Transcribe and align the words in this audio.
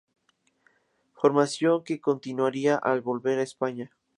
Formación 1.13 1.83
que 1.83 2.01
continuaría 2.01 2.75
al 2.75 3.01
volver 3.01 3.37
a 3.37 3.43
España. 3.43 3.91